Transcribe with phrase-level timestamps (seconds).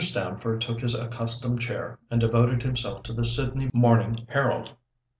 [0.03, 4.71] Stamford took his accustomed chair, and devoted himself to the Sydney Morning Herald.